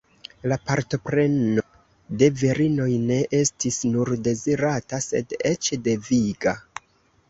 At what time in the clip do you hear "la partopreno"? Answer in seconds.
0.51-1.65